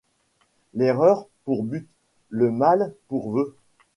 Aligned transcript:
L'erreur 0.73 1.27
pour 1.45 1.61
but, 1.61 1.85
le 2.29 2.49
mal 2.49 2.91
pour 3.07 3.29
voeu 3.29 3.55